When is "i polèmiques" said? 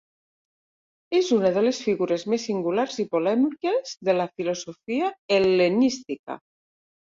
3.05-3.95